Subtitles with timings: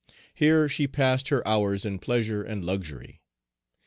[0.33, 3.21] Here she passed her hours in pleasure and luxury.